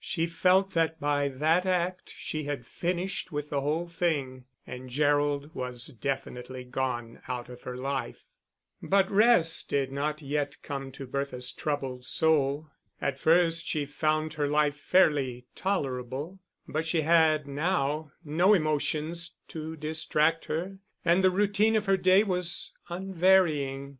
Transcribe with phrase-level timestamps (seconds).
[0.00, 5.54] She felt that by that act she had finished with the whole thing, and Gerald
[5.54, 8.24] was definitely gone out of her life.
[8.82, 12.68] But rest did not yet come to Bertha's troubled soul.
[13.00, 19.76] At first she found her life fairly tolerable; but she had now no emotions to
[19.76, 23.94] distract her and the routine of her day was unvarying.